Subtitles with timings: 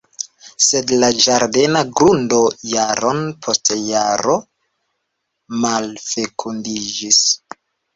[0.67, 4.41] Sed la ĝardena grundo jaron post jaro
[5.65, 7.27] malfekundiĝis.